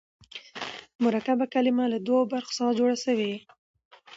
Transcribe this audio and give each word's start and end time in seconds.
مرکبه 1.03 1.45
کلمه 1.53 1.83
له 1.93 1.97
دوو 2.07 2.29
برخو 2.33 2.51
څخه 2.57 2.77
جوړه 2.79 2.95
سوې 3.05 3.25
يي. 3.33 3.37